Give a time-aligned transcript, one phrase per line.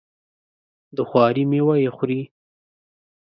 [0.95, 2.21] د خواري میوه یې خوري.